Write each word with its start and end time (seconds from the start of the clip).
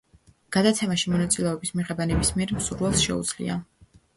გადაცემაში 0.55 1.11
მონაწილეობის 1.15 1.73
მიღება 1.81 2.09
ნებისმიერ 2.13 2.57
მსურველს 2.57 3.07
შეუძლია. 3.07 3.63